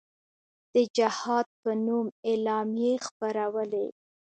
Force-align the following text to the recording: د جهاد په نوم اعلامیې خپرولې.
د 0.73 0.75
جهاد 0.97 1.47
په 1.61 1.71
نوم 1.85 2.05
اعلامیې 2.29 2.93
خپرولې. 3.05 3.87